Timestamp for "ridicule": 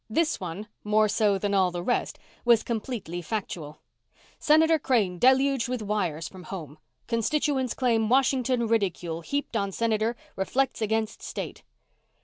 8.67-9.21